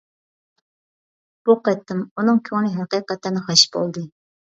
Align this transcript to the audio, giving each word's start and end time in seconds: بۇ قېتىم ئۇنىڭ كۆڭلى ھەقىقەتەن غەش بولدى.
بۇ 1.49 1.55
قېتىم 1.67 2.01
ئۇنىڭ 2.15 2.39
كۆڭلى 2.47 2.71
ھەقىقەتەن 2.79 3.39
غەش 3.51 3.67
بولدى. 3.77 4.05